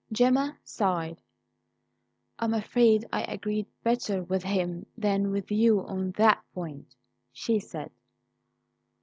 [0.11, 1.21] Gemma sighed.
[2.39, 6.95] "I am afraid I agreed better with him than with you on that point,"
[7.31, 7.91] she said.